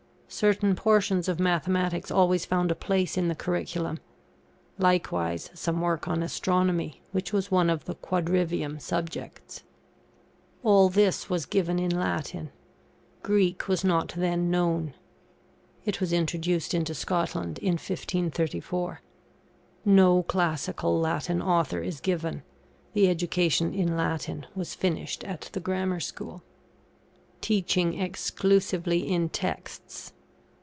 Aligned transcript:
Certain 0.33 0.77
portions 0.77 1.27
of 1.27 1.41
Mathematics 1.41 2.09
always 2.09 2.45
found 2.45 2.71
a 2.71 2.75
place 2.75 3.17
in 3.17 3.27
the 3.27 3.35
curriculum. 3.35 3.99
Likewise, 4.77 5.49
some 5.53 5.81
work 5.81 6.07
on 6.07 6.23
Astronomy, 6.23 7.01
which 7.11 7.33
was 7.33 7.51
one 7.51 7.69
of 7.69 7.83
the 7.83 7.95
quadrivium 7.95 8.79
subjects. 8.79 9.63
All 10.63 10.87
this 10.87 11.29
was 11.29 11.45
given 11.45 11.79
in 11.79 11.91
Latin. 11.91 12.49
Greek 13.21 13.67
was 13.67 13.83
not 13.83 14.13
then 14.15 14.49
known 14.49 14.93
(it 15.83 15.99
was 15.99 16.13
introduced 16.13 16.73
into 16.73 16.93
Scotland, 16.93 17.59
in 17.59 17.73
1534). 17.73 19.01
No 19.83 20.23
classical 20.23 20.97
Latin 20.97 21.41
author 21.41 21.81
is 21.81 21.99
given; 21.99 22.41
the 22.93 23.09
education 23.09 23.73
in 23.73 23.97
Latin 23.97 24.45
was 24.55 24.75
finished 24.75 25.25
at 25.25 25.49
the 25.51 25.59
Grammar 25.59 25.99
School. 25.99 26.41
[TEACHING 27.41 27.99
EXCLUSIVELY 27.99 29.09
IN 29.11 29.27
TEXTS. 29.27 30.13